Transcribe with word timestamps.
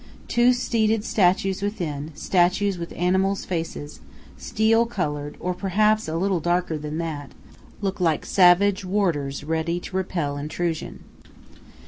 Two 0.27 0.51
seated 0.51 1.05
statues 1.05 1.61
within, 1.61 2.11
statues 2.15 2.79
with 2.79 2.91
animals' 2.93 3.45
faces, 3.45 3.99
steel 4.35 4.87
colored, 4.87 5.37
or 5.39 5.53
perhaps 5.53 6.07
a 6.07 6.17
little 6.17 6.39
darker 6.39 6.75
than 6.75 6.97
that, 6.97 7.33
look 7.81 7.99
like 8.01 8.25
savage 8.25 8.83
warders 8.83 9.43
ready 9.43 9.79
to 9.79 9.95
repel 9.95 10.37
intrusion. 10.37 11.03